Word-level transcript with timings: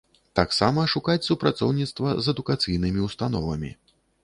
Таксама 0.37 0.85
шукаць 0.93 1.25
супрацоўніцтва 1.27 2.17
з 2.23 2.35
адукацыйнымі 2.35 3.07
ўстановамі. 3.11 3.71